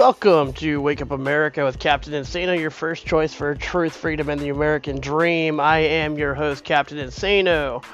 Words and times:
Welcome 0.00 0.54
to 0.54 0.80
Wake 0.80 1.02
Up 1.02 1.10
America 1.10 1.62
with 1.62 1.78
Captain 1.78 2.14
Insano, 2.14 2.58
your 2.58 2.70
first 2.70 3.04
choice 3.04 3.34
for 3.34 3.54
truth, 3.54 3.94
freedom, 3.94 4.30
and 4.30 4.40
the 4.40 4.48
American 4.48 4.98
dream. 4.98 5.60
I 5.60 5.80
am 5.80 6.16
your 6.16 6.32
host, 6.32 6.64
Captain 6.64 6.96
Insano, 6.96 7.84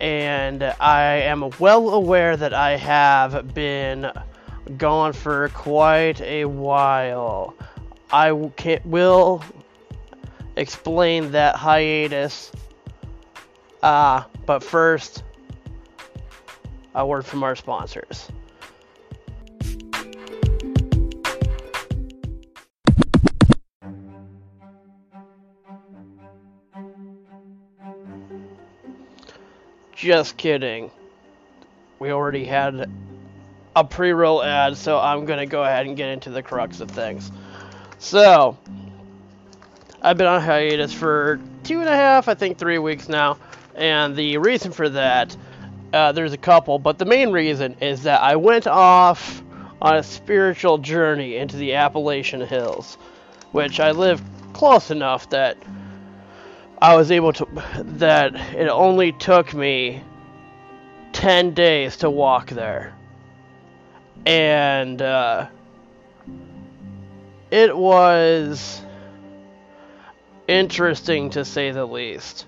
and 0.00 0.64
I 0.64 1.02
am 1.18 1.48
well 1.60 1.90
aware 1.90 2.36
that 2.36 2.52
I 2.52 2.76
have 2.76 3.54
been 3.54 4.10
gone 4.76 5.12
for 5.12 5.48
quite 5.50 6.20
a 6.22 6.44
while. 6.46 7.54
I 8.10 8.32
will 8.32 9.44
explain 10.56 11.30
that 11.30 11.54
hiatus, 11.54 12.50
uh, 13.80 14.24
but 14.44 14.64
first, 14.64 15.22
a 16.96 17.06
word 17.06 17.24
from 17.24 17.44
our 17.44 17.54
sponsors. 17.54 18.28
Just 30.06 30.36
kidding. 30.36 30.92
We 31.98 32.12
already 32.12 32.44
had 32.44 32.88
a 33.74 33.82
pre-roll 33.82 34.40
ad, 34.40 34.76
so 34.76 35.00
I'm 35.00 35.24
going 35.24 35.40
to 35.40 35.46
go 35.46 35.64
ahead 35.64 35.84
and 35.84 35.96
get 35.96 36.10
into 36.10 36.30
the 36.30 36.44
crux 36.44 36.78
of 36.78 36.92
things. 36.92 37.32
So, 37.98 38.56
I've 40.00 40.16
been 40.16 40.28
on 40.28 40.40
hiatus 40.40 40.92
for 40.92 41.40
two 41.64 41.80
and 41.80 41.88
a 41.88 41.96
half, 41.96 42.28
I 42.28 42.34
think 42.34 42.56
three 42.56 42.78
weeks 42.78 43.08
now, 43.08 43.38
and 43.74 44.14
the 44.14 44.38
reason 44.38 44.70
for 44.70 44.88
that, 44.90 45.36
uh, 45.92 46.12
there's 46.12 46.32
a 46.32 46.38
couple, 46.38 46.78
but 46.78 46.98
the 46.98 47.04
main 47.04 47.32
reason 47.32 47.74
is 47.80 48.04
that 48.04 48.22
I 48.22 48.36
went 48.36 48.68
off 48.68 49.42
on 49.82 49.96
a 49.96 50.04
spiritual 50.04 50.78
journey 50.78 51.34
into 51.34 51.56
the 51.56 51.74
Appalachian 51.74 52.42
Hills, 52.42 52.94
which 53.50 53.80
I 53.80 53.90
live 53.90 54.22
close 54.52 54.92
enough 54.92 55.28
that 55.30 55.56
I 56.80 56.94
was 56.94 57.10
able 57.10 57.32
to 57.34 57.46
that 57.84 58.34
it 58.54 58.68
only 58.68 59.12
took 59.12 59.54
me 59.54 60.02
10 61.12 61.54
days 61.54 61.98
to 61.98 62.10
walk 62.10 62.50
there. 62.50 62.94
And 64.26 65.00
uh, 65.00 65.46
it 67.50 67.76
was 67.76 68.82
interesting 70.46 71.30
to 71.30 71.44
say 71.44 71.70
the 71.70 71.86
least. 71.86 72.46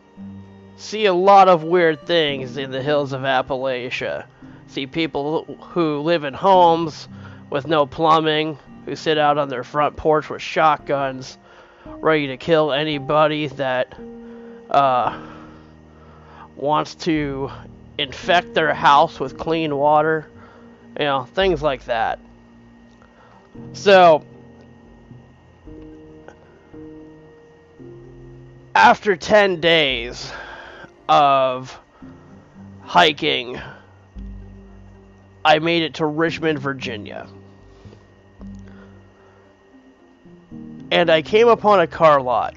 See 0.77 1.07
a 1.07 1.15
lot 1.15 1.49
of 1.49 1.65
weird 1.65 2.07
things 2.07 2.57
in 2.57 2.71
the 2.71 2.83
hills 2.83 3.13
of 3.13 3.23
Appalachia. 3.23 4.27
See 4.67 4.87
people 4.87 5.45
who 5.45 6.01
live 6.01 6.25
in 6.25 6.35
homes 6.35 7.09
with 7.49 7.67
no 7.67 7.87
plumbing, 7.87 8.59
who 8.85 8.95
sit 8.95 9.17
out 9.17 9.39
on 9.39 9.49
their 9.49 9.65
front 9.65 9.97
porch 9.97 10.29
with 10.29 10.43
shotguns, 10.43 11.39
ready 11.97 12.29
to 12.29 12.37
kill 12.37 12.73
anybody 12.73 13.49
that 13.49 13.99
uh, 14.71 15.21
wants 16.57 16.95
to 16.95 17.51
infect 17.99 18.55
their 18.55 18.73
house 18.75 19.19
with 19.19 19.37
clean 19.39 19.77
water, 19.77 20.29
you 20.99 21.05
know, 21.05 21.25
things 21.25 21.63
like 21.63 21.85
that. 21.87 22.19
So, 23.73 24.25
after 28.75 29.17
10 29.17 29.61
days 29.61 30.33
of 31.09 31.79
hiking, 32.83 33.61
I 35.45 35.59
made 35.59 35.83
it 35.83 35.95
to 35.95 36.07
Richmond, 36.07 36.59
Virginia. 36.59 37.27
And 40.91 41.11
I 41.11 41.23
came 41.23 41.49
upon 41.49 41.81
a 41.81 41.87
car 41.87 42.21
lot 42.21 42.55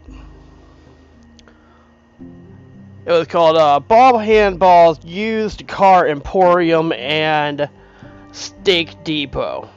it 3.06 3.12
was 3.12 3.28
called 3.28 3.58
uh, 3.58 3.80
Bob 3.80 4.16
Handball's 4.16 5.04
Used 5.04 5.68
Car 5.68 6.08
Emporium 6.08 6.94
and 6.94 7.68
Steak 8.32 9.04
Depot. 9.04 9.68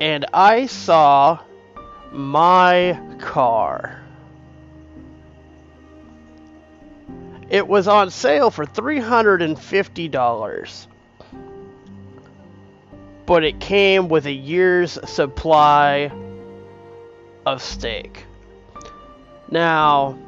And 0.00 0.26
I 0.34 0.66
saw 0.66 1.38
my 2.10 3.00
car. 3.20 4.02
It 7.48 7.68
was 7.68 7.86
on 7.86 8.10
sale 8.10 8.50
for 8.50 8.66
$350. 8.66 10.86
But 13.30 13.44
it 13.44 13.60
came 13.60 14.08
with 14.08 14.26
a 14.26 14.32
year's 14.32 14.98
supply 15.08 16.10
of 17.46 17.62
steak. 17.62 18.24
Now, 19.48 20.18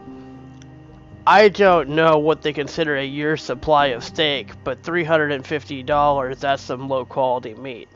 I 1.26 1.48
don't 1.48 1.88
know 1.88 2.20
what 2.20 2.42
they 2.42 2.52
consider 2.52 2.96
a 2.96 3.04
year's 3.04 3.42
supply 3.42 3.86
of 3.86 4.04
steak, 4.04 4.52
but 4.62 4.84
$350, 4.84 6.38
that's 6.38 6.62
some 6.62 6.88
low 6.88 7.04
quality 7.04 7.54
meat. 7.54 7.88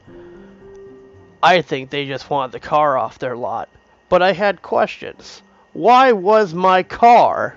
I 1.40 1.62
think 1.62 1.90
they 1.90 2.06
just 2.08 2.28
want 2.28 2.50
the 2.50 2.58
car 2.58 2.98
off 2.98 3.20
their 3.20 3.36
lot. 3.36 3.68
But 4.08 4.22
I 4.22 4.32
had 4.32 4.60
questions. 4.60 5.40
Why 5.72 6.10
was 6.10 6.52
my 6.52 6.82
car 6.82 7.54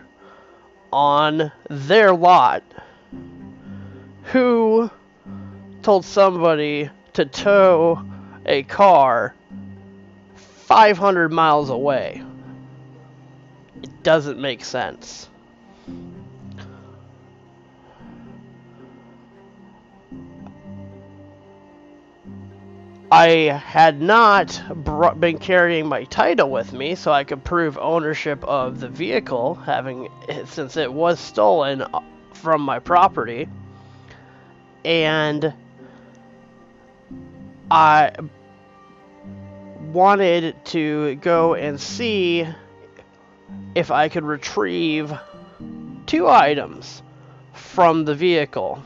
on 0.93 1.51
their 1.67 2.13
lot? 2.13 2.61
Who 4.25 4.91
told 5.81 6.05
somebody 6.05 6.91
to 7.19 7.25
tow 7.25 8.01
a 8.45 8.63
car 8.63 9.35
500 10.35 11.29
miles 11.33 11.69
away? 11.69 12.23
It 13.83 14.03
doesn't 14.03 14.39
make 14.39 14.63
sense. 14.63 15.27
I 23.11 23.27
had 23.65 24.01
not 24.01 24.61
been 25.19 25.39
carrying 25.39 25.87
my 25.87 26.05
title 26.05 26.49
with 26.49 26.71
me, 26.71 26.95
so 26.95 27.11
I 27.11 27.25
could 27.25 27.43
prove 27.43 27.77
ownership 27.77 28.41
of 28.45 28.79
the 28.79 28.87
vehicle, 28.87 29.55
having 29.55 30.07
since 30.45 30.77
it 30.77 30.93
was 30.93 31.19
stolen 31.19 31.81
uh, 31.81 31.99
from 32.31 32.61
my 32.61 32.79
property, 32.79 33.49
and 34.85 35.53
I 37.71 38.11
wanted 39.91 40.65
to 40.65 41.15
go 41.15 41.53
and 41.53 41.79
see 41.79 42.47
if 43.75 43.91
I 43.91 44.09
could 44.09 44.23
retrieve 44.23 45.13
two 46.05 46.27
items 46.27 47.03
from 47.53 48.05
the 48.05 48.15
vehicle. 48.15 48.81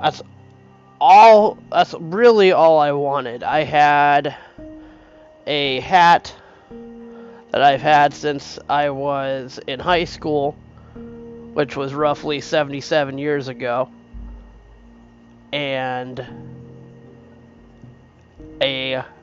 That's 0.00 0.22
all 1.00 1.58
that's 1.70 1.94
really 1.98 2.52
all 2.52 2.78
I 2.78 2.92
wanted. 2.92 3.42
I 3.42 3.64
had 3.64 4.36
a 5.46 5.80
hat 5.80 6.34
that 7.50 7.62
I've 7.62 7.80
had 7.80 8.14
since 8.14 8.58
I 8.68 8.90
was 8.90 9.58
in 9.66 9.80
high 9.80 10.04
school, 10.04 10.52
which 11.54 11.76
was 11.76 11.92
roughly 11.92 12.40
77 12.40 13.18
years 13.18 13.48
ago, 13.48 13.88
and 15.52 16.24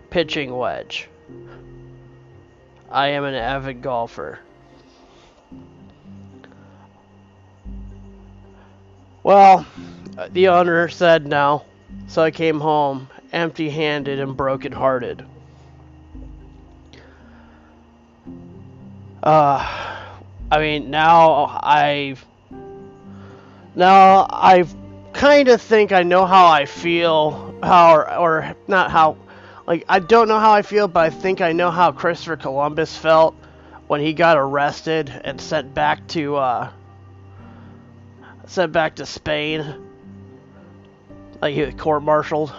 pitching 0.09 0.55
wedge. 0.55 1.07
I 2.89 3.09
am 3.09 3.23
an 3.23 3.35
avid 3.35 3.81
golfer. 3.81 4.39
Well, 9.23 9.65
the 10.31 10.47
owner 10.47 10.87
said 10.87 11.27
no, 11.27 11.65
so 12.07 12.23
I 12.23 12.31
came 12.31 12.59
home 12.59 13.09
empty 13.33 13.69
handed 13.69 14.19
and 14.19 14.37
broken 14.37 14.71
hearted. 14.71 15.25
Uh, 19.21 19.97
I 20.49 20.59
mean, 20.59 20.89
now 20.89 21.59
I've. 21.61 22.25
Now 23.75 24.25
I 24.29 24.65
kind 25.13 25.49
of 25.49 25.61
think 25.61 25.91
I 25.91 26.03
know 26.03 26.25
how 26.25 26.47
I 26.47 26.65
feel, 26.65 27.53
how, 27.61 27.95
or, 27.95 28.15
or 28.15 28.55
not 28.67 28.91
how. 28.91 29.17
Like, 29.67 29.83
I 29.89 29.99
don't 29.99 30.29
know 30.29 30.39
how 30.39 30.53
I 30.53 30.61
feel, 30.61 30.87
but 30.87 31.01
I 31.01 31.09
think 31.09 31.41
I 31.41 31.51
know 31.51 31.69
how 31.69 31.91
Christopher 31.91 32.37
Columbus 32.37 32.95
felt 32.95 33.35
when 33.87 33.99
he 33.99 34.13
got 34.13 34.37
arrested 34.37 35.09
and 35.09 35.39
sent 35.41 35.73
back 35.73 36.07
to, 36.09 36.37
uh, 36.37 36.69
sent 38.45 38.71
back 38.71 38.95
to 38.95 39.05
Spain 39.05 39.75
like 41.41 41.53
he 41.53 41.61
was 41.61 41.73
court-martialed. 41.75 42.53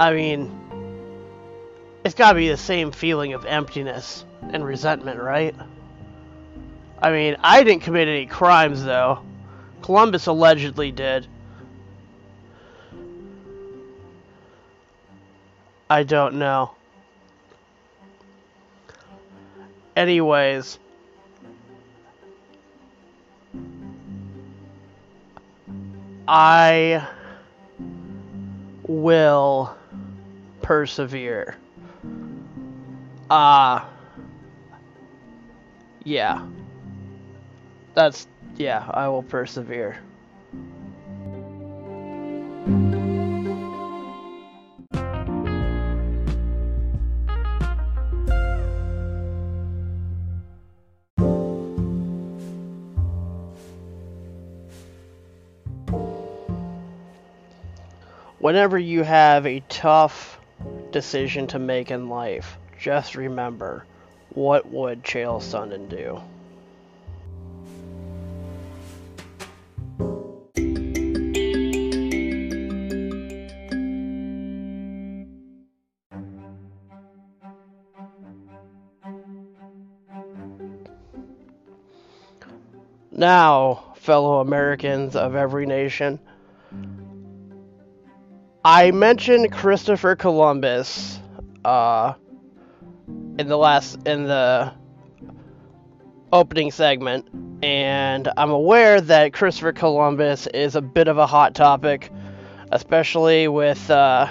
I 0.00 0.12
mean, 0.12 0.50
it's 2.04 2.16
got 2.16 2.32
to 2.32 2.38
be 2.38 2.48
the 2.48 2.56
same 2.56 2.90
feeling 2.90 3.32
of 3.34 3.44
emptiness 3.44 4.24
and 4.52 4.64
resentment, 4.64 5.20
right? 5.20 5.54
I 7.00 7.12
mean, 7.12 7.36
I 7.40 7.62
didn't 7.62 7.82
commit 7.82 8.08
any 8.08 8.26
crimes, 8.26 8.82
though. 8.82 9.20
Columbus 9.82 10.26
allegedly 10.26 10.90
did. 10.90 11.28
I 15.90 16.04
don't 16.04 16.36
know. 16.36 16.70
Anyways. 19.96 20.78
I 26.28 27.08
will 28.86 29.76
persevere. 30.62 31.56
Uh 33.28 33.84
yeah. 36.04 36.46
That's 37.94 38.28
yeah, 38.56 38.88
I 38.94 39.08
will 39.08 39.24
persevere. 39.24 39.98
Whenever 58.40 58.78
you 58.78 59.02
have 59.02 59.46
a 59.46 59.60
tough 59.68 60.40
decision 60.92 61.46
to 61.46 61.58
make 61.58 61.90
in 61.90 62.08
life, 62.08 62.56
just 62.80 63.14
remember 63.14 63.84
what 64.30 64.66
would 64.66 65.04
Chael 65.04 65.42
Sonnen 65.42 65.90
do? 65.90 66.22
Now, 83.12 83.92
fellow 83.96 84.40
Americans 84.40 85.14
of 85.14 85.34
every 85.34 85.66
nation, 85.66 86.18
I 88.64 88.90
mentioned 88.90 89.52
Christopher 89.52 90.16
Columbus 90.16 91.18
uh, 91.64 92.12
in 93.38 93.48
the 93.48 93.56
last 93.56 94.06
in 94.06 94.24
the 94.24 94.74
opening 96.30 96.70
segment, 96.70 97.26
and 97.62 98.30
I'm 98.36 98.50
aware 98.50 99.00
that 99.00 99.32
Christopher 99.32 99.72
Columbus 99.72 100.46
is 100.48 100.76
a 100.76 100.82
bit 100.82 101.08
of 101.08 101.16
a 101.16 101.26
hot 101.26 101.54
topic, 101.54 102.12
especially 102.70 103.48
with 103.48 103.90
uh, 103.90 104.30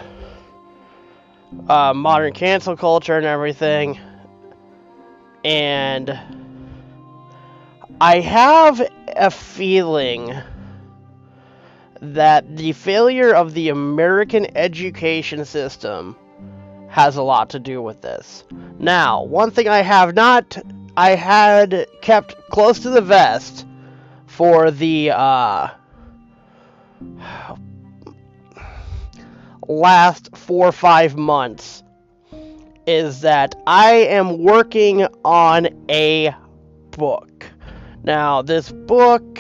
uh, 1.68 1.94
modern 1.96 2.34
cancel 2.34 2.78
culture 2.78 3.18
and 3.18 3.26
everything. 3.26 4.00
And 5.44 6.20
I 8.00 8.20
have 8.20 8.80
a 9.08 9.32
feeling 9.32 10.36
that 12.02 12.58
the 12.58 12.72
failure 12.74 13.34
of 13.34 13.54
the 13.54 13.70
American 13.70 14.56
education 14.58 15.46
system 15.46 16.16
has 16.88 17.18
a 17.18 17.24
lot 17.24 17.52
to 17.52 17.60
do 17.60 17.82
with 17.82 18.02
this. 18.02 18.44
Now, 18.80 19.24
one 19.24 19.52
thing 19.52 19.68
I 19.68 19.82
have 19.82 20.16
not, 20.16 20.58
I 20.98 21.12
had 21.12 21.88
kept 22.02 22.50
close 22.50 22.80
to 22.80 22.90
the 22.90 23.02
vest 23.02 23.66
for 24.26 24.72
the 24.72 25.12
uh, 25.12 25.70
last 29.68 30.36
four 30.36 30.68
or 30.68 30.72
five 30.72 31.16
months 31.16 31.84
is 32.88 33.22
that 33.22 33.56
I 33.68 33.92
am 33.92 34.44
working 34.44 35.06
on 35.24 35.68
a 35.90 36.34
book. 36.92 37.46
Now, 38.04 38.42
this 38.42 38.72
book 38.72 39.40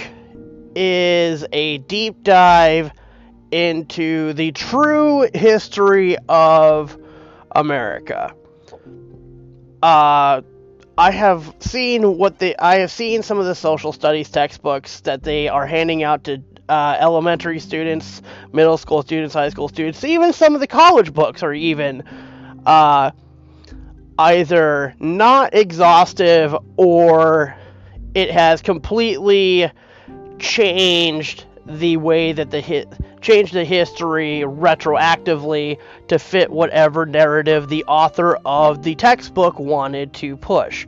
is 0.76 1.46
a 1.52 1.80
deep 1.80 2.24
dive 2.24 2.92
into 3.52 4.34
the 4.34 4.52
true 4.52 5.28
history 5.34 6.18
of 6.28 6.98
America. 7.52 8.34
Uh, 9.82 10.42
I 10.98 11.12
have 11.12 11.56
seen 11.60 12.18
what 12.18 12.40
the 12.40 12.58
I 12.60 12.80
have 12.80 12.92
seen 12.92 13.24
some 13.24 13.40
of 13.40 13.46
the 13.46 13.56
social 13.56 13.94
studies 13.94 14.30
textbooks 14.30 15.00
that 15.02 15.24
they 15.24 15.48
are 15.48 15.66
handing 15.66 16.04
out 16.04 16.26
to 16.26 16.44
uh, 16.68 16.98
elementary 17.00 17.60
students, 17.60 18.22
middle 18.54 18.78
school 18.78 19.02
students, 19.02 19.34
high 19.34 19.50
school 19.50 19.70
students, 19.70 20.04
even 20.04 20.34
some 20.34 20.54
of 20.56 20.62
the 20.62 20.68
college 20.68 21.14
books 21.14 21.42
are 21.42 21.54
even 21.54 22.04
uh, 22.66 23.12
either 24.20 24.94
not 25.00 25.56
exhaustive 25.56 26.56
or 26.78 27.56
it 28.14 28.30
has 28.30 28.62
completely 28.62 29.72
changed 30.40 31.46
the 31.66 31.98
way 31.98 32.32
that 32.32 32.50
the 32.50 32.62
hit 32.62 32.88
changed 33.22 33.54
the 33.54 33.64
history 33.64 34.44
retroactively 34.46 35.78
to 36.08 36.18
fit 36.18 36.50
whatever 36.50 37.06
narrative 37.06 37.68
the 37.70 37.84
author 37.86 38.40
of 38.46 38.82
the 38.84 38.96
textbook 38.96 39.60
wanted 39.60 40.14
to 40.14 40.38
push. 40.38 40.88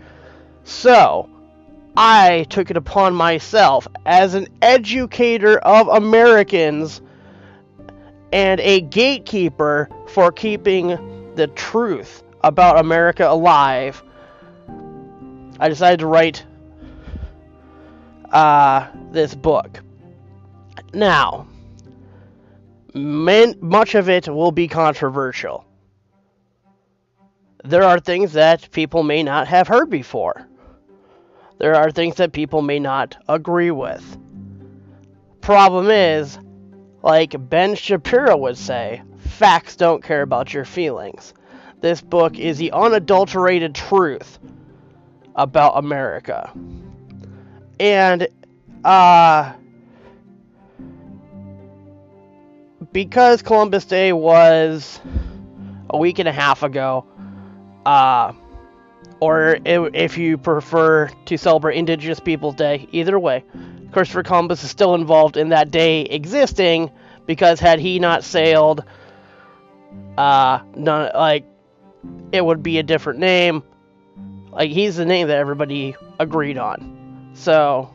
So, 0.64 1.30
I 1.98 2.46
took 2.50 2.72
it 2.72 2.78
upon 2.78 3.14
myself 3.14 3.88
as 4.06 4.34
an 4.34 4.48
educator 4.62 5.58
of 5.60 5.90
Americans 5.90 7.02
and 8.32 8.62
a 8.62 8.82
gatekeeper 8.82 9.90
for 10.08 10.32
keeping 10.32 11.34
the 11.36 11.48
truth 11.48 12.24
about 12.44 12.80
America 12.80 13.28
alive. 13.28 14.02
I 15.60 15.68
decided 15.68 16.00
to 16.00 16.08
write 16.08 16.46
uh, 18.32 18.88
this 19.12 19.36
book. 19.36 19.80
Now, 20.94 21.48
man, 22.94 23.56
much 23.62 23.96
of 23.96 24.10
it 24.10 24.28
will 24.28 24.52
be 24.52 24.68
controversial. 24.68 25.66
There 27.64 27.84
are 27.84 28.00
things 28.00 28.34
that 28.34 28.72
people 28.72 29.04
may 29.04 29.22
not 29.22 29.48
have 29.48 29.68
heard 29.68 29.90
before. 29.90 30.48
There 31.60 31.76
are 31.76 31.92
things 31.92 32.16
that 32.16 32.32
people 32.32 32.64
may 32.64 32.80
not 32.80 33.18
agree 33.30 33.70
with. 33.70 34.18
Problem 35.42 35.92
is, 35.92 36.40
like 37.04 37.36
Ben 37.50 37.76
Shapiro 37.76 38.36
would 38.38 38.58
say, 38.58 39.04
facts 39.18 39.76
don't 39.76 40.04
care 40.04 40.24
about 40.24 40.54
your 40.54 40.66
feelings. 40.66 41.34
This 41.80 42.02
book 42.02 42.40
is 42.40 42.58
the 42.58 42.72
unadulterated 42.72 43.76
truth 43.76 44.40
about 45.36 45.78
America. 45.78 46.52
And 47.82 48.28
uh 48.86 49.54
because 52.94 53.42
Columbus 53.42 53.86
Day 53.86 54.14
was 54.14 55.00
a 55.90 55.98
week 55.98 56.20
and 56.20 56.28
a 56.28 56.32
half 56.32 56.62
ago, 56.62 57.06
uh, 57.86 58.34
or 59.20 59.58
if 59.66 60.18
you 60.18 60.38
prefer 60.38 61.10
to 61.26 61.38
celebrate 61.38 61.78
Indigenous 61.78 62.20
Peoples 62.20 62.56
Day, 62.56 62.88
either 62.92 63.18
way, 63.18 63.44
Christopher 63.92 64.24
Columbus 64.24 64.64
is 64.64 64.70
still 64.70 64.94
involved 64.94 65.36
in 65.36 65.50
that 65.50 65.72
day 65.72 66.02
existing 66.02 66.92
because 67.26 67.60
had 67.60 67.80
he 67.80 67.98
not 67.98 68.24
sailed, 68.24 68.84
uh, 70.20 70.60
none, 70.76 71.12
like 71.16 71.46
it 72.32 72.46
would 72.46 72.62
be 72.62 72.78
a 72.78 72.84
different 72.84 73.20
name. 73.20 73.64
Like 74.52 74.70
he's 74.70 74.98
the 74.98 75.06
name 75.06 75.30
that 75.30 75.38
everybody 75.38 75.96
agreed 76.20 76.60
on. 76.60 76.91
So 77.34 77.94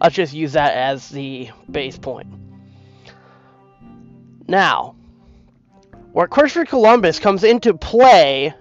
let's 0.00 0.14
just 0.14 0.32
use 0.32 0.52
that 0.52 0.74
as 0.74 1.08
the 1.08 1.50
base 1.70 1.98
point. 1.98 2.28
Now, 4.48 4.94
where 6.12 6.28
Christopher 6.28 6.64
Columbus 6.64 7.18
comes 7.18 7.44
into 7.44 7.74
play 7.74 8.54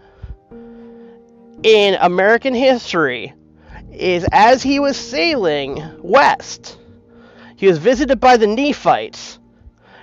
in 1.63 1.95
American 1.95 2.53
history 2.53 3.33
is 3.91 4.25
as 4.31 4.61
he 4.61 4.79
was 4.79 4.97
sailing 4.97 5.81
west, 6.01 6.77
he 7.55 7.67
was 7.67 7.77
visited 7.77 8.19
by 8.19 8.37
the 8.37 8.47
Nephites 8.47 9.39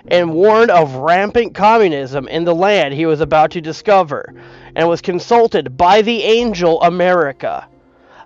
and 0.07 0.33
warned 0.33 0.71
of 0.71 0.95
rampant 0.95 1.55
communism 1.55 2.27
in 2.29 2.45
the 2.45 2.55
land 2.55 2.95
he 2.95 3.07
was 3.07 3.21
about 3.21 3.53
to 3.53 3.61
discover, 3.61 4.35
and 4.75 4.89
was 4.89 5.01
consulted 5.01 5.77
by 5.77 6.03
the 6.03 6.23
angel 6.23 6.81
America. 6.83 7.69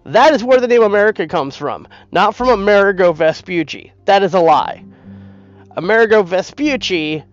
That 0.06 0.34
is 0.34 0.44
where 0.44 0.60
the 0.60 0.68
name 0.68 0.82
America 0.82 1.26
comes 1.26 1.56
from, 1.56 1.88
not 2.12 2.34
from 2.34 2.48
Amerigo 2.48 3.12
Vespucci. 3.12 3.92
That 4.04 4.22
is 4.22 4.34
a 4.34 4.40
lie. 4.40 4.84
Amerigo 5.76 6.22
Vespucci 6.22 7.24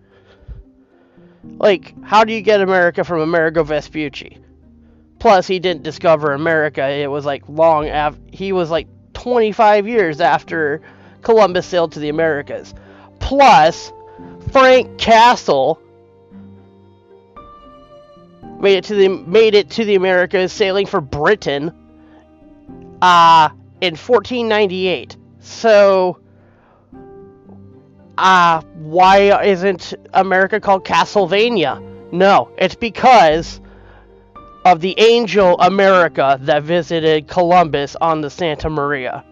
like, 1.58 1.94
how 2.02 2.24
do 2.24 2.32
you 2.32 2.40
get 2.40 2.60
America 2.60 3.04
from 3.04 3.20
Amerigo 3.20 3.62
Vespucci? 3.62 4.38
Plus, 5.18 5.46
he 5.46 5.58
didn't 5.58 5.82
discover 5.82 6.32
America. 6.32 6.86
It 6.86 7.10
was 7.10 7.24
like 7.24 7.48
long 7.48 7.88
after 7.88 8.20
he 8.32 8.52
was 8.52 8.70
like 8.70 8.88
25 9.14 9.88
years 9.88 10.20
after 10.20 10.82
Columbus 11.22 11.66
sailed 11.66 11.92
to 11.92 12.00
the 12.00 12.08
Americas. 12.08 12.74
Plus, 13.20 13.92
Frank 14.50 14.98
Castle 14.98 15.80
made 18.60 18.78
it 18.78 18.84
to 18.84 18.94
the 18.94 19.08
made 19.08 19.54
it 19.54 19.70
to 19.70 19.84
the 19.84 19.94
Americas, 19.94 20.52
sailing 20.52 20.86
for 20.86 21.00
Britain, 21.00 21.72
uh, 23.04 23.50
in 23.82 23.96
1498. 23.96 25.18
So, 25.40 26.18
uh, 28.16 28.62
why 28.76 29.42
isn't 29.44 29.92
America 30.14 30.58
called 30.58 30.86
Castlevania? 30.86 31.82
No, 32.12 32.50
it's 32.56 32.74
because 32.74 33.60
of 34.64 34.80
the 34.80 34.98
angel 34.98 35.60
America 35.60 36.38
that 36.40 36.62
visited 36.62 37.28
Columbus 37.28 37.94
on 37.96 38.22
the 38.22 38.30
Santa 38.30 38.70
Maria. 38.70 39.22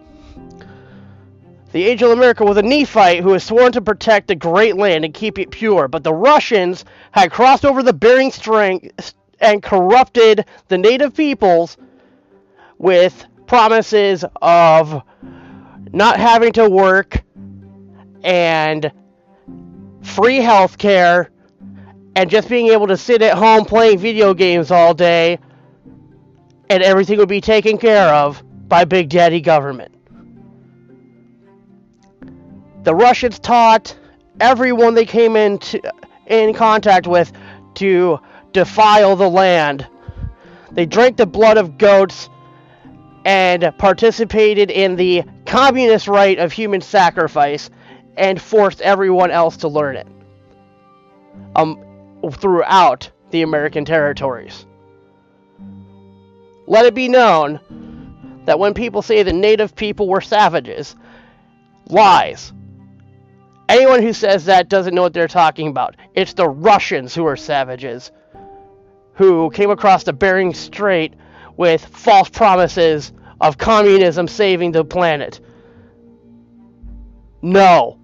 The 1.71 1.87
Angel 1.87 2.11
America 2.11 2.45
was 2.45 2.57
a 2.57 2.61
Nephite 2.61 3.23
who 3.23 3.29
was 3.29 3.43
sworn 3.43 3.71
to 3.71 3.81
protect 3.81 4.27
the 4.27 4.35
Great 4.35 4.77
Land 4.77 5.03
and 5.03 5.11
keep 5.15 5.39
it 5.39 5.49
pure, 5.49 5.87
but 5.87 6.03
the 6.03 6.13
Russians 6.13 6.85
had 7.09 7.31
crossed 7.31 7.65
over 7.65 7.81
the 7.81 7.93
Bering 7.93 8.29
Strait 8.29 8.93
and 9.39 9.63
corrupted 9.63 10.45
the 10.67 10.77
native 10.77 11.15
peoples 11.15 11.75
with 12.77 13.25
promises 13.53 14.25
of 14.41 15.03
not 15.91 16.19
having 16.19 16.51
to 16.51 16.67
work 16.67 17.21
and 18.23 18.91
free 20.01 20.37
health 20.37 20.79
care 20.79 21.29
and 22.15 22.31
just 22.31 22.49
being 22.49 22.69
able 22.69 22.87
to 22.87 22.97
sit 22.97 23.21
at 23.21 23.37
home 23.37 23.63
playing 23.63 23.99
video 23.99 24.33
games 24.33 24.71
all 24.71 24.95
day 24.95 25.37
and 26.71 26.81
everything 26.81 27.19
would 27.19 27.29
be 27.29 27.39
taken 27.39 27.77
care 27.77 28.11
of 28.11 28.41
by 28.67 28.85
Big 28.85 29.09
Daddy 29.09 29.39
government. 29.39 29.93
The 32.81 32.95
Russians 32.95 33.37
taught 33.37 33.95
everyone 34.39 34.95
they 34.95 35.05
came 35.05 35.35
into 35.35 35.79
in 36.25 36.55
contact 36.55 37.05
with 37.05 37.31
to 37.75 38.17
defile 38.51 39.15
the 39.15 39.29
land. 39.29 39.87
They 40.71 40.87
drank 40.87 41.17
the 41.17 41.27
blood 41.27 41.59
of 41.59 41.77
goats 41.77 42.29
and 43.25 43.73
participated 43.77 44.69
in 44.69 44.95
the 44.95 45.23
communist 45.45 46.07
rite 46.07 46.39
of 46.39 46.51
human 46.51 46.81
sacrifice 46.81 47.69
and 48.17 48.41
forced 48.41 48.81
everyone 48.81 49.31
else 49.31 49.57
to 49.57 49.67
learn 49.67 49.95
it 49.95 50.07
um, 51.55 51.83
throughout 52.31 53.09
the 53.31 53.41
American 53.41 53.85
territories. 53.85 54.65
Let 56.67 56.85
it 56.85 56.93
be 56.93 57.09
known 57.09 57.59
that 58.45 58.59
when 58.59 58.73
people 58.73 59.01
say 59.01 59.23
the 59.23 59.33
native 59.33 59.75
people 59.75 60.07
were 60.07 60.21
savages, 60.21 60.95
lies. 61.87 62.53
Anyone 63.69 64.01
who 64.01 64.13
says 64.13 64.45
that 64.45 64.69
doesn't 64.69 64.93
know 64.93 65.01
what 65.01 65.13
they're 65.13 65.27
talking 65.27 65.67
about. 65.67 65.95
It's 66.13 66.33
the 66.33 66.47
Russians 66.47 67.15
who 67.15 67.25
are 67.25 67.37
savages, 67.37 68.11
who 69.13 69.49
came 69.51 69.69
across 69.69 70.03
the 70.03 70.13
Bering 70.13 70.53
Strait 70.53 71.13
with 71.57 71.85
false 71.85 72.29
promises 72.29 73.11
of 73.41 73.57
communism 73.57 74.27
saving 74.27 74.71
the 74.71 74.85
planet. 74.85 75.39
No. 77.41 77.99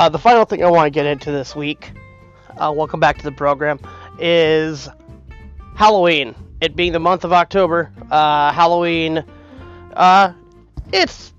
Uh, 0.00 0.08
the 0.08 0.18
final 0.18 0.46
thing 0.46 0.64
I 0.64 0.70
want 0.70 0.86
to 0.86 0.90
get 0.90 1.04
into 1.04 1.30
this 1.30 1.54
week, 1.54 1.92
uh, 2.56 2.72
welcome 2.74 3.00
back 3.00 3.18
to 3.18 3.22
the 3.22 3.32
program, 3.32 3.78
is 4.18 4.88
Halloween. 5.76 6.34
It 6.62 6.74
being 6.74 6.92
the 6.92 6.98
month 6.98 7.22
of 7.24 7.34
October, 7.34 7.92
uh, 8.10 8.50
Halloween, 8.50 9.22
uh, 9.92 10.32
it's 10.90 11.34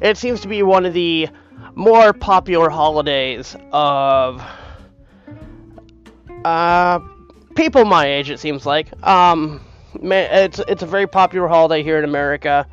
it 0.00 0.16
seems 0.16 0.40
to 0.42 0.46
be 0.46 0.62
one 0.62 0.86
of 0.86 0.94
the 0.94 1.28
more 1.74 2.12
popular 2.12 2.70
holidays 2.70 3.56
of 3.72 4.40
uh, 6.44 7.00
people 7.56 7.84
my 7.84 8.06
age. 8.06 8.30
It 8.30 8.38
seems 8.38 8.64
like 8.64 8.92
um, 9.04 9.60
it's 10.00 10.60
it's 10.68 10.84
a 10.84 10.86
very 10.86 11.08
popular 11.08 11.48
holiday 11.48 11.82
here 11.82 11.98
in 11.98 12.04
America. 12.04 12.64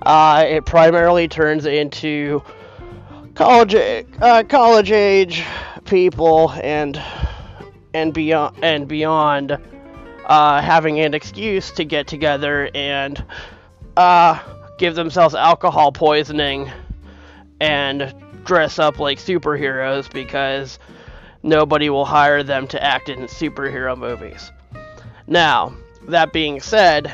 Uh, 0.00 0.46
it 0.48 0.64
primarily 0.64 1.28
turns 1.28 1.66
into 1.66 2.42
college 3.34 3.74
uh, 3.74 4.42
college 4.44 4.90
age 4.90 5.44
people 5.84 6.50
and 6.62 7.02
and 7.94 8.12
beyond 8.12 8.56
and 8.62 8.88
beyond 8.88 9.58
uh, 10.26 10.60
having 10.60 11.00
an 11.00 11.14
excuse 11.14 11.70
to 11.72 11.84
get 11.84 12.06
together 12.06 12.70
and 12.74 13.24
uh, 13.96 14.38
give 14.78 14.94
themselves 14.94 15.34
alcohol 15.34 15.92
poisoning 15.92 16.70
and 17.60 18.14
dress 18.44 18.78
up 18.78 18.98
like 18.98 19.18
superheroes 19.18 20.10
because 20.12 20.78
nobody 21.42 21.90
will 21.90 22.04
hire 22.04 22.42
them 22.42 22.66
to 22.68 22.82
act 22.82 23.08
in 23.08 23.20
superhero 23.20 23.96
movies. 23.96 24.50
Now, 25.26 25.74
that 26.08 26.32
being 26.32 26.60
said, 26.60 27.12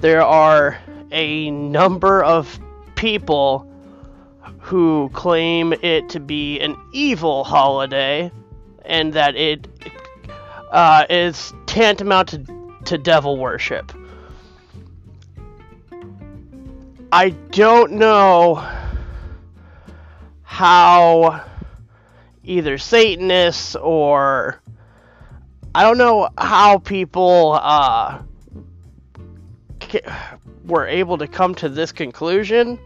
there 0.00 0.22
are 0.22 0.78
a 1.10 1.50
number 1.50 2.22
of 2.22 2.58
people 2.94 3.70
who 4.58 5.10
claim 5.12 5.72
it 5.82 6.08
to 6.10 6.20
be 6.20 6.60
an 6.60 6.76
evil 6.92 7.44
holiday 7.44 8.30
and 8.84 9.12
that 9.12 9.36
it 9.36 9.66
uh, 10.70 11.04
is 11.08 11.52
tantamount 11.66 12.28
to, 12.28 12.74
to 12.84 12.98
devil 12.98 13.36
worship. 13.38 13.92
I 17.12 17.30
don't 17.30 17.92
know 17.92 18.64
how 20.42 21.44
either 22.44 22.78
Satanists 22.78 23.76
or 23.76 24.60
I 25.74 25.82
don't 25.82 25.98
know 25.98 26.28
how 26.38 26.78
people 26.78 27.58
uh, 27.60 28.22
were 30.64 30.86
able 30.86 31.18
to 31.18 31.28
come 31.28 31.54
to 31.56 31.68
this 31.68 31.92
conclusion 31.92 32.78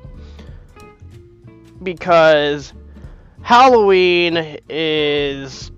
because 1.82 2.72
Halloween 3.42 4.58
is 4.68 5.70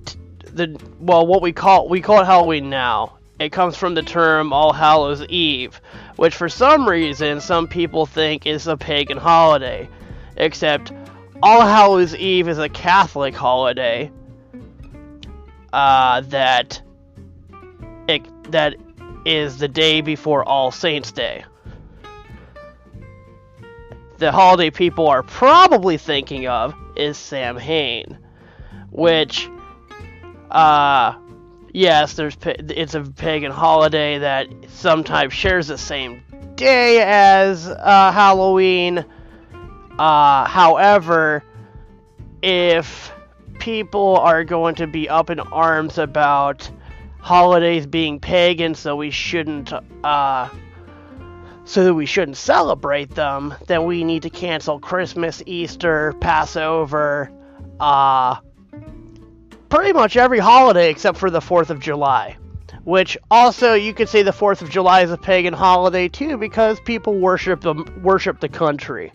the 0.45 0.79
well 1.01 1.27
what 1.27 1.43
we 1.43 1.53
call 1.53 1.89
we 1.89 2.01
call 2.01 2.21
it 2.21 2.27
Halloween 2.27 2.71
now. 2.71 3.19
It 3.39 3.51
comes 3.51 3.77
from 3.77 3.95
the 3.95 4.03
term 4.03 4.53
All 4.53 4.73
Hallows 4.73 5.25
Eve, 5.29 5.81
which 6.17 6.35
for 6.35 6.49
some 6.49 6.89
reason 6.89 7.41
some 7.41 7.67
people 7.67 8.07
think 8.07 8.47
is 8.47 8.67
a 8.67 8.77
pagan 8.77 9.19
holiday. 9.19 9.89
Except 10.37 10.93
All 11.43 11.63
Hallows 11.63 12.15
Eve 12.15 12.49
is 12.49 12.59
a 12.59 12.69
Catholic 12.69 13.35
holiday 13.35 14.11
uh, 15.73 16.21
that 16.23 16.81
it, 18.09 18.23
that 18.53 18.77
is 19.25 19.59
the 19.59 19.69
day 19.69 20.01
before 20.01 20.45
All 20.45 20.71
Saints 20.71 21.13
Day 21.13 21.45
the 24.23 24.31
holiday 24.31 24.71
people 24.71 25.09
are 25.09 25.25
probably 25.25 25.99
thinking 25.99 26.47
of 26.47 26.75
is 26.95 27.19
Samhain, 27.19 28.19
which, 28.91 29.51
uh, 30.49 31.17
yes, 31.73 32.15
there's 32.15 32.37
it's 32.45 32.95
a 32.95 33.03
pagan 33.03 33.51
holiday 33.51 34.21
that 34.21 34.49
sometimes 34.69 35.33
shares 35.33 35.67
the 35.67 35.77
same 35.77 36.23
day 36.55 37.03
as 37.03 37.67
uh, 37.67 38.13
Halloween. 38.13 39.05
Uh, 39.99 40.45
however, 40.45 41.43
if 42.43 43.13
people 43.59 44.17
are 44.19 44.45
going 44.45 44.77
to 44.77 44.87
be 44.87 45.09
up 45.09 45.31
in 45.31 45.41
arms 45.41 45.99
about 45.99 46.71
holidays 47.19 47.87
being 47.87 48.21
pagan, 48.21 48.77
so 48.77 48.95
we 48.95 49.11
shouldn't 49.11 49.73
uh, 50.05 50.49
so 51.73 51.85
that 51.85 51.95
we 51.95 52.05
shouldn't 52.05 52.37
celebrate 52.37 53.15
them, 53.15 53.55
then 53.67 53.87
we 53.87 54.05
need 54.05 54.25
to 54.25 54.29
cancel 54.29 54.79
Christmas, 54.79 55.43
Easter, 55.47 56.13
Passover, 56.21 57.33
uh, 57.81 58.37
pretty 59.71 59.95
much 59.95 60.19
every 60.19 60.39
holiday 60.39 60.91
except 60.91 61.17
for 61.17 61.31
the 61.31 61.41
4th 61.41 61.71
of 61.71 61.81
July. 61.81 62.37
Which 62.85 63.17
also 63.31 63.73
you 63.73 63.95
could 63.95 64.11
say 64.11 64.23
the 64.23 64.33
4th 64.33 64.61
of 64.61 64.69
July 64.69 65.01
is 65.01 65.13
a 65.13 65.17
pagan 65.17 65.55
holiday 65.55 66.09
too 66.09 66.37
because 66.37 66.79
people 66.81 67.19
worship 67.19 67.63
the 67.63 67.91
worship 68.03 68.41
the 68.41 68.51
country. 68.51 69.11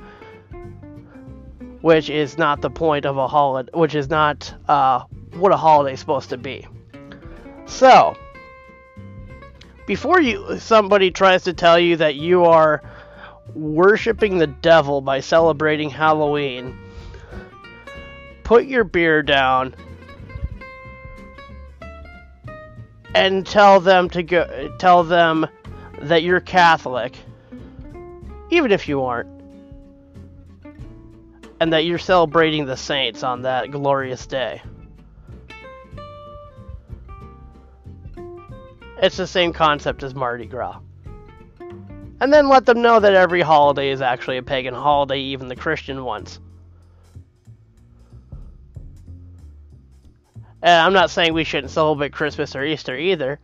Which 1.81 2.09
is 2.09 2.39
not 2.39 2.61
the 2.61 2.71
point 2.71 3.05
of 3.05 3.17
a 3.17 3.27
holiday, 3.27 3.69
which 3.75 3.93
is 3.93 4.09
not 4.09 4.51
uh, 4.67 5.01
what 5.35 5.51
a 5.51 5.57
holiday 5.57 5.93
is 5.93 5.99
supposed 5.99 6.29
to 6.29 6.37
be. 6.39 6.65
So, 7.67 8.15
before 9.88 10.22
you 10.22 10.60
somebody 10.60 11.10
tries 11.10 11.46
to 11.46 11.53
tell 11.53 11.79
you 11.79 11.96
that 11.96 12.15
you 12.15 12.44
are 12.46 12.84
worshiping 13.56 14.38
the 14.38 14.46
devil 14.46 15.01
by 15.01 15.22
celebrating 15.22 15.89
Halloween, 15.89 16.77
put 18.44 18.65
your 18.65 18.84
beer 18.84 19.24
down 19.24 19.74
and 23.15 23.48
tell 23.48 23.79
them 23.79 24.10
to 24.12 24.22
go 24.22 24.75
tell 24.77 25.03
them 25.03 25.48
that 26.01 26.22
you're 26.22 26.41
Catholic 26.41 27.17
even 28.50 28.72
if 28.72 28.88
you 28.88 29.03
aren't 29.03 29.29
and 31.60 31.74
that 31.74 31.86
you're 31.86 31.98
celebrating 31.98 32.65
the 32.65 32.77
saints 32.77 33.24
on 33.24 33.44
that 33.44 33.72
glorious 33.72 34.27
day. 34.27 34.62
It's 39.01 39.18
the 39.18 39.27
same 39.27 39.54
concept 39.54 40.04
as 40.04 40.16
Mardi 40.16 40.48
Gras. 40.48 40.80
And 42.20 42.34
then 42.34 42.50
let 42.50 42.66
them 42.66 42.82
know 42.82 43.00
that 43.00 43.13
every 43.13 43.42
holiday 43.42 43.89
is 43.89 44.01
actually 44.01 44.38
a 44.38 44.44
pagan 44.44 44.74
holiday, 44.74 45.20
even 45.20 45.48
the 45.48 45.56
Christian 45.56 46.04
ones. 46.04 46.39
And 50.63 50.82
I'm 50.82 50.94
not 50.94 51.12
saying 51.12 51.34
we 51.34 51.44
shouldn't 51.44 51.72
celebrate 51.72 52.12
Christmas 52.12 52.56
or 52.56 52.63
Easter 52.63 52.98
either. 52.98 53.39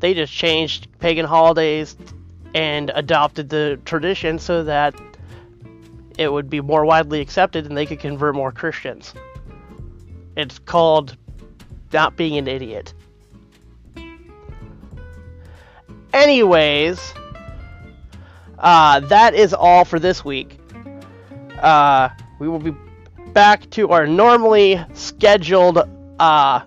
They 0.00 0.12
just 0.12 0.32
changed 0.32 0.88
pagan 0.98 1.24
holidays 1.24 1.96
and 2.54 2.90
adopted 2.94 3.48
the 3.48 3.80
tradition 3.86 4.38
so 4.38 4.64
that 4.64 4.94
it 6.18 6.30
would 6.30 6.50
be 6.50 6.60
more 6.60 6.84
widely 6.84 7.22
accepted 7.22 7.64
and 7.64 7.76
they 7.76 7.86
could 7.86 8.00
convert 8.00 8.34
more 8.34 8.52
Christians. 8.52 9.14
It's 10.36 10.58
called 10.58 11.16
not 11.92 12.16
being 12.16 12.36
an 12.36 12.46
idiot. 12.46 12.92
Anyways, 16.12 17.14
uh, 18.58 19.00
that 19.00 19.34
is 19.34 19.54
all 19.54 19.84
for 19.84 19.98
this 19.98 20.24
week. 20.24 20.58
Uh, 21.58 22.08
we 22.38 22.48
will 22.48 22.58
be 22.58 22.74
back 23.32 23.68
to 23.70 23.90
our 23.90 24.06
normally 24.06 24.82
scheduled 24.94 25.78
uh, 26.18 26.60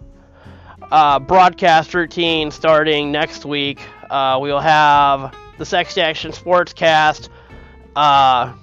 uh, 0.91 1.19
broadcast 1.19 1.93
routine 1.93 2.51
starting 2.51 3.11
next 3.11 3.45
week. 3.45 3.81
Uh, 4.09 4.39
we 4.41 4.51
will 4.51 4.59
have 4.59 5.35
the 5.57 5.65
Sex 5.65 5.97
Action 5.97 6.31
Sportscast. 6.31 7.29
Uh, 7.95 8.53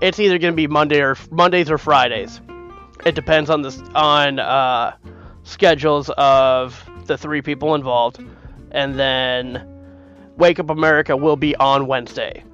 it's 0.00 0.20
either 0.20 0.38
going 0.38 0.52
to 0.52 0.56
be 0.56 0.66
Monday 0.66 1.00
or 1.00 1.16
Mondays 1.30 1.70
or 1.70 1.78
Fridays. 1.78 2.40
It 3.04 3.14
depends 3.14 3.50
on 3.50 3.62
the 3.62 3.70
on 3.94 4.38
uh, 4.38 4.96
schedules 5.44 6.10
of 6.10 6.82
the 7.06 7.16
three 7.16 7.40
people 7.40 7.74
involved, 7.74 8.22
and 8.76 8.98
then 8.98 9.66
Wake 10.36 10.60
Up 10.60 10.68
America 10.68 11.16
will 11.16 11.36
be 11.36 11.56
on 11.56 11.86
Wednesday. 11.86 12.44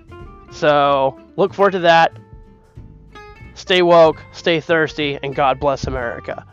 So 0.52 1.21
look 1.37 1.52
forward 1.52 1.73
to 1.73 1.81
that. 1.81 2.17
Stay 3.55 3.83
woke, 3.83 4.23
stay 4.33 4.61
thirsty, 4.61 5.19
and 5.23 5.35
God 5.35 5.59
bless 5.59 5.87
America. 5.87 6.47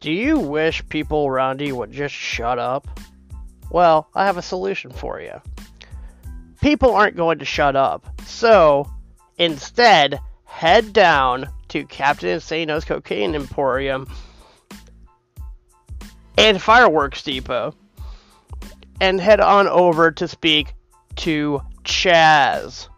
Do 0.00 0.12
you 0.12 0.38
wish 0.38 0.86
people 0.88 1.26
around 1.26 1.60
you 1.62 1.76
would 1.76 1.92
just 1.92 2.14
shut 2.14 2.58
up? 2.58 2.86
Well, 3.70 4.08
I 4.14 4.26
have 4.26 4.36
a 4.36 4.42
solution 4.42 4.90
for 4.90 5.20
you. 5.20 5.40
People 6.60 6.94
aren't 6.94 7.16
going 7.16 7.38
to 7.38 7.44
shut 7.44 7.76
up, 7.76 8.06
so 8.26 8.88
instead, 9.38 10.20
head 10.44 10.92
down 10.92 11.48
to 11.68 11.86
Captain 11.86 12.28
Insano's 12.30 12.84
Cocaine 12.84 13.34
Emporium 13.34 14.06
and 16.36 16.60
Fireworks 16.60 17.22
Depot 17.22 17.74
and 19.00 19.20
head 19.20 19.40
on 19.40 19.68
over 19.68 20.10
to 20.10 20.28
speak 20.28 20.74
to 21.16 21.62
Chaz. 21.84 22.88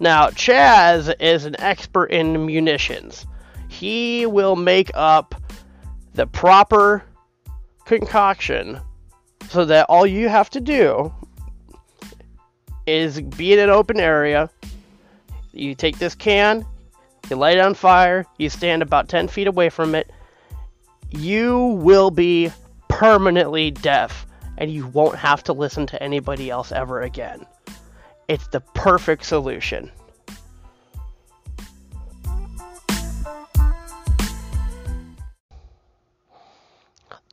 Now, 0.00 0.28
Chaz 0.28 1.14
is 1.20 1.44
an 1.44 1.60
expert 1.60 2.06
in 2.06 2.46
munitions. 2.46 3.26
He 3.68 4.26
will 4.26 4.56
make 4.56 4.90
up 4.94 5.34
the 6.14 6.26
proper 6.26 7.04
concoction 7.84 8.80
so 9.50 9.64
that 9.64 9.86
all 9.88 10.06
you 10.06 10.28
have 10.28 10.50
to 10.50 10.60
do 10.60 11.12
is 12.86 13.20
be 13.20 13.52
in 13.52 13.58
an 13.58 13.70
open 13.70 14.00
area. 14.00 14.50
You 15.52 15.74
take 15.74 15.98
this 15.98 16.14
can, 16.14 16.66
you 17.30 17.36
light 17.36 17.58
it 17.58 17.60
on 17.60 17.74
fire, 17.74 18.26
you 18.38 18.50
stand 18.50 18.82
about 18.82 19.08
10 19.08 19.28
feet 19.28 19.46
away 19.46 19.70
from 19.70 19.94
it. 19.94 20.10
You 21.10 21.78
will 21.80 22.10
be 22.10 22.50
permanently 22.88 23.70
deaf 23.70 24.26
and 24.58 24.70
you 24.70 24.86
won't 24.88 25.16
have 25.16 25.42
to 25.44 25.52
listen 25.52 25.86
to 25.86 26.02
anybody 26.02 26.50
else 26.50 26.72
ever 26.72 27.02
again. 27.02 27.46
It's 28.28 28.46
the 28.48 28.60
perfect 28.60 29.24
solution. 29.24 29.90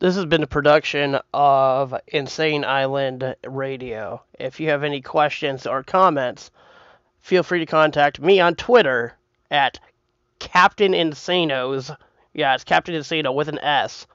This 0.01 0.15
has 0.15 0.25
been 0.25 0.41
a 0.41 0.47
production 0.47 1.19
of 1.31 1.93
Insane 2.07 2.65
Island 2.65 3.35
Radio. 3.45 4.23
If 4.39 4.59
you 4.59 4.69
have 4.69 4.83
any 4.83 4.99
questions 4.99 5.67
or 5.67 5.83
comments, 5.83 6.49
feel 7.19 7.43
free 7.43 7.59
to 7.59 7.67
contact 7.67 8.19
me 8.19 8.39
on 8.39 8.55
Twitter 8.55 9.13
at 9.51 9.79
Captain 10.39 10.93
Insanos. 10.93 11.95
Yeah, 12.33 12.55
it's 12.55 12.63
Captain 12.63 12.95
Insano 12.95 13.31
with 13.31 13.47
an 13.47 13.59
S 13.59 14.07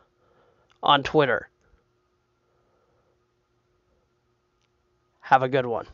on 0.82 1.04
Twitter. 1.04 1.48
Have 5.20 5.44
a 5.44 5.48
good 5.48 5.66
one. 5.66 5.86